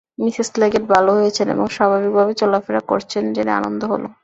[0.19, 4.03] Mrs Leggett ভাল হয়েছেন এবং স্বাভাবিক ভাবে চলাফেরা করছেন জেনে আনন্দ হল।